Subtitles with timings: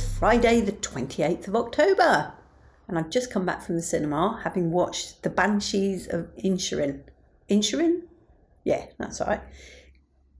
[0.00, 2.32] Friday, the 28th of October.
[2.88, 7.02] And I've just come back from the cinema having watched The Banshees of Inisherin.
[7.48, 8.02] Inisherin?
[8.64, 9.40] Yeah, that's right.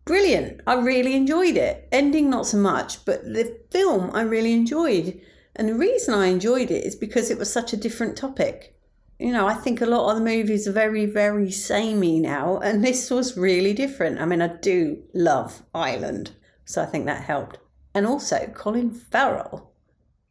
[0.04, 0.60] Brilliant.
[0.66, 1.88] I really enjoyed it.
[1.90, 5.20] Ending, not so much, but the film I really enjoyed.
[5.56, 8.76] And the reason I enjoyed it is because it was such a different topic.
[9.18, 12.84] You know, I think a lot of the movies are very, very samey now, and
[12.84, 14.20] this was really different.
[14.20, 16.32] I mean, I do love Ireland,
[16.64, 17.58] so I think that helped.
[17.94, 19.72] And also, Colin Farrell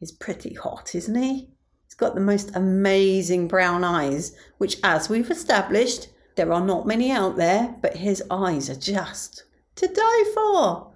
[0.00, 1.48] is pretty hot, isn't he?
[1.86, 7.10] He's got the most amazing brown eyes, which, as we've established, there are not many
[7.10, 9.44] out there, but his eyes are just
[9.76, 10.92] to die for.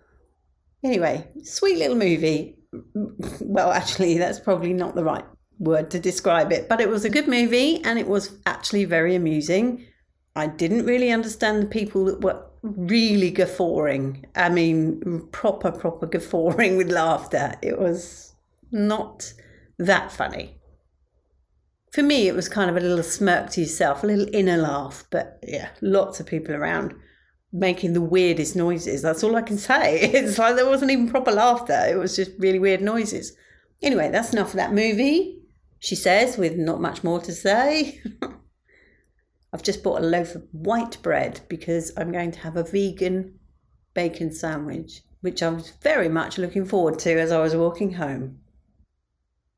[0.85, 2.57] Anyway, sweet little movie.
[3.41, 5.25] Well, actually, that's probably not the right
[5.59, 9.15] word to describe it, but it was a good movie and it was actually very
[9.15, 9.87] amusing.
[10.37, 14.27] I didn't really understand the people that were really guffawing.
[14.35, 17.55] I mean, proper, proper guffawing with laughter.
[17.63, 18.35] It was
[18.71, 19.33] not
[19.79, 20.57] that funny.
[21.93, 25.05] For me, it was kind of a little smirk to yourself, a little inner laugh,
[25.11, 26.95] but yeah, lots of people around
[27.51, 29.01] making the weirdest noises.
[29.01, 30.11] That's all I can say.
[30.15, 33.33] It's like there wasn't even proper laughter, it was just really weird noises.
[33.83, 35.41] Anyway, that's enough of that movie,
[35.79, 38.03] she says, with not much more to say.
[39.53, 43.39] I've just bought a loaf of white bread because I'm going to have a vegan
[43.95, 48.39] bacon sandwich, which I was very much looking forward to as I was walking home.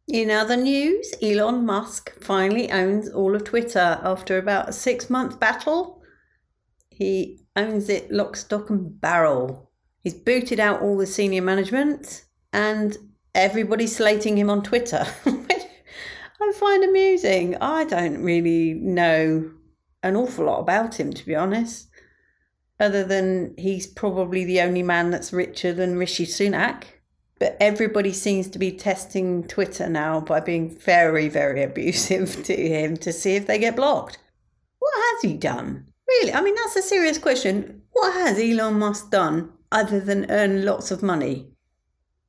[0.08, 5.38] In other news, Elon Musk finally owns all of Twitter after about a six month
[5.38, 6.02] battle.
[6.90, 9.70] He owns it lock, stock, and barrel.
[10.02, 12.96] He's booted out all the senior management and
[13.34, 15.62] everybody's slating him on Twitter, which
[16.40, 17.56] I find amusing.
[17.60, 19.50] I don't really know
[20.02, 21.88] an awful lot about him, to be honest,
[22.78, 26.84] other than he's probably the only man that's richer than Rishi Sunak.
[27.38, 32.96] But everybody seems to be testing Twitter now by being very, very abusive to him
[32.98, 34.18] to see if they get blocked.
[34.78, 35.86] What has he done?
[36.08, 36.32] Really?
[36.32, 37.82] I mean, that's a serious question.
[37.92, 41.48] What has Elon Musk done other than earn lots of money?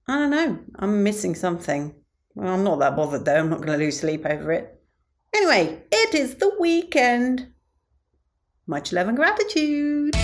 [0.08, 0.60] I don't know.
[0.76, 1.96] I'm missing something.
[2.36, 3.38] Well, I'm not that bothered though.
[3.38, 4.82] I'm not going to lose sleep over it.
[5.34, 7.52] Anyway, it is the weekend.
[8.68, 10.16] Much love and gratitude.